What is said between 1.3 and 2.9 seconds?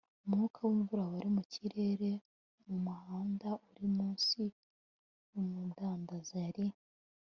mu kirere. mu